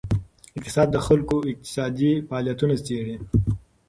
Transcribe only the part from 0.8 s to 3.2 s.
د خلکو اقتصادي فعالیتونه څیړي.